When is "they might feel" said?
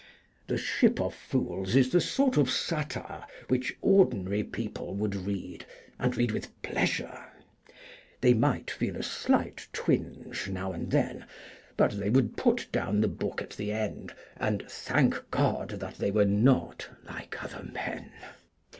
8.21-8.95